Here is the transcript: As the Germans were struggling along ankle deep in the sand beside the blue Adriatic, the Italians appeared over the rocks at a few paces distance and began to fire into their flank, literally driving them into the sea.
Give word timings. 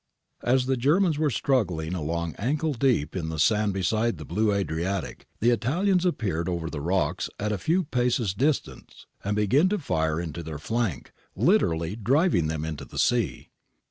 As 0.41 0.65
the 0.65 0.77
Germans 0.77 1.19
were 1.19 1.29
struggling 1.29 1.93
along 1.93 2.33
ankle 2.39 2.73
deep 2.73 3.15
in 3.15 3.29
the 3.29 3.37
sand 3.37 3.71
beside 3.75 4.17
the 4.17 4.25
blue 4.25 4.51
Adriatic, 4.51 5.27
the 5.41 5.51
Italians 5.51 6.07
appeared 6.07 6.49
over 6.49 6.71
the 6.71 6.81
rocks 6.81 7.29
at 7.39 7.51
a 7.51 7.59
few 7.59 7.83
paces 7.83 8.33
distance 8.33 9.05
and 9.23 9.35
began 9.35 9.69
to 9.69 9.77
fire 9.77 10.19
into 10.19 10.41
their 10.41 10.57
flank, 10.57 11.13
literally 11.35 11.95
driving 11.95 12.47
them 12.47 12.65
into 12.65 12.83
the 12.85 12.97
sea. 12.97 13.49